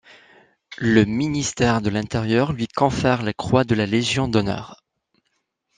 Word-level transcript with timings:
Le 0.79 1.05
ministère 1.05 1.79
de 1.79 1.91
l'Intérieur 1.91 2.53
lui 2.53 2.65
confère 2.67 3.21
la 3.21 3.33
croix 3.33 3.65
de 3.65 3.75
la 3.75 3.85
Légion 3.85 4.27
d'honneur. 4.27 4.83